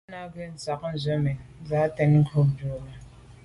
Náná 0.11 0.31
gə̀ 0.33 0.45
sɔ̌k 0.63 0.81
ndzwə́ 0.91 1.17
mɛ̀n 1.23 1.37
zə̄ 1.67 1.79
á 1.85 1.93
tɛ̌n 1.95 2.13
krút 2.27 2.49
jùp 2.57 2.77
bà’. 2.83 2.93